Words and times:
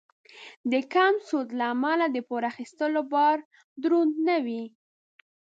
د 0.71 0.73
کم 0.93 1.13
سود 1.27 1.47
له 1.59 1.65
امله 1.73 2.05
د 2.11 2.17
پور 2.27 2.43
اخیستلو 2.51 3.01
بار 3.13 3.37
دروند 3.83 4.13
نه 4.27 4.37
وي. 4.45 4.63